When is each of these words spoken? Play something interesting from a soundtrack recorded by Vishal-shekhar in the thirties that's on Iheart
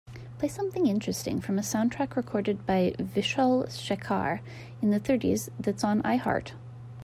Play 0.39 0.47
something 0.49 0.87
interesting 0.87 1.41
from 1.41 1.59
a 1.59 1.61
soundtrack 1.61 2.15
recorded 2.15 2.65
by 2.65 2.95
Vishal-shekhar 2.97 4.39
in 4.81 4.89
the 4.89 4.97
thirties 4.99 5.49
that's 5.59 5.83
on 5.83 6.01
Iheart 6.01 6.53